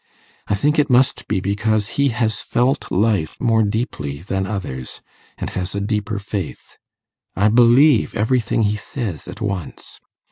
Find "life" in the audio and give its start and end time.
2.91-3.39